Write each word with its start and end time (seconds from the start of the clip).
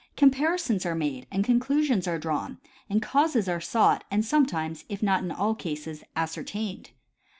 Comparisons 0.17 0.83
are 0.83 0.95
made 0.95 1.27
and 1.31 1.43
conclusions 1.45 2.07
are 2.07 2.17
drawn, 2.17 2.59
and 2.89 3.03
causes 3.03 3.47
are 3.47 3.61
sought 3.61 4.03
and 4.09 4.25
sometimes, 4.25 4.83
if 4.89 5.03
not 5.03 5.23
in 5.23 5.29
all 5.29 5.53
cases, 5.53 6.03
ascertained. 6.15 6.89